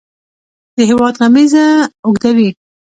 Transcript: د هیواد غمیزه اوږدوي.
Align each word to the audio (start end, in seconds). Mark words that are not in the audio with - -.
د 0.75 0.79
هیواد 0.89 1.13
غمیزه 1.21 1.65
اوږدوي. 2.05 2.49